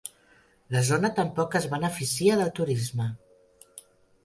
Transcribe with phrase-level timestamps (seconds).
[0.75, 3.09] La zona tampoc es beneficia del turisme.